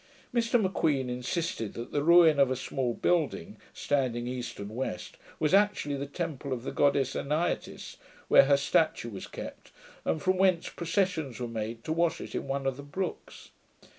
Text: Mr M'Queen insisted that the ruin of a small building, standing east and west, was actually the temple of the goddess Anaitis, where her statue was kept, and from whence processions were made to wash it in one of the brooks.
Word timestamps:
Mr 0.33 0.59
M'Queen 0.59 1.11
insisted 1.11 1.75
that 1.75 1.91
the 1.91 2.01
ruin 2.01 2.39
of 2.39 2.49
a 2.49 2.55
small 2.55 2.95
building, 2.95 3.57
standing 3.71 4.25
east 4.25 4.57
and 4.59 4.71
west, 4.75 5.15
was 5.37 5.53
actually 5.53 5.93
the 5.95 6.07
temple 6.07 6.51
of 6.51 6.63
the 6.63 6.71
goddess 6.71 7.13
Anaitis, 7.15 7.97
where 8.27 8.45
her 8.45 8.57
statue 8.57 9.11
was 9.11 9.27
kept, 9.27 9.71
and 10.03 10.19
from 10.19 10.37
whence 10.37 10.69
processions 10.69 11.39
were 11.39 11.47
made 11.47 11.83
to 11.83 11.93
wash 11.93 12.19
it 12.19 12.33
in 12.33 12.47
one 12.47 12.65
of 12.65 12.77
the 12.77 12.81
brooks. 12.81 13.51